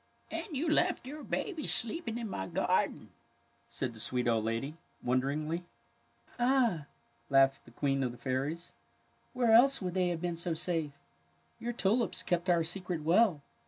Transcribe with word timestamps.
^' 0.31 0.35
And 0.35 0.57
you 0.57 0.67
left 0.67 1.05
your 1.05 1.23
babies 1.23 1.71
sleeping 1.71 2.17
in 2.17 2.27
my 2.27 2.47
garden!" 2.47 3.09
said 3.77 3.93
the 3.93 3.99
sweet 3.99 4.27
old 4.27 4.43
lady, 4.45 4.73
wonder 5.03 5.27
ingly. 5.27 5.59
'^ 5.59 5.63
Ah," 6.39 6.87
laughed 7.29 7.65
the 7.65 7.69
Queen 7.71 8.01
of 8.01 8.11
the 8.11 8.17
Fairies, 8.17 8.73
'^ 8.73 8.73
where 9.33 9.51
else 9.51 9.79
would 9.79 9.93
they 9.93 10.07
have 10.09 10.19
been 10.19 10.37
so 10.37 10.55
safe? 10.55 10.93
Your 11.59 11.73
tulips 11.73 12.23
kept 12.23 12.49
our 12.49 12.63
secret 12.63 13.03
well. 13.03 13.41